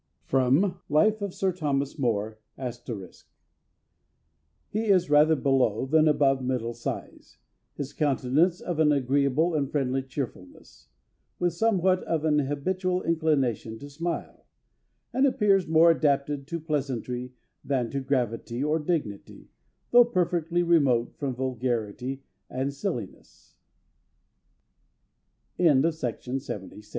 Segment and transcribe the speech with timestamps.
[0.31, 2.39] [Sidenote: Life of Sir Thomas More.
[2.49, 2.85] *]
[4.73, 7.37] "He is rather below than above the middle size;
[7.75, 10.87] his countenance of an agreeable and friendly cheerfulness,
[11.37, 14.47] with somewhat of an habitual inclination to smile;
[15.13, 19.51] and appears more adapted to pleasantry than to gravity or dignity,
[19.91, 22.71] though perfectly remote from vulgarity or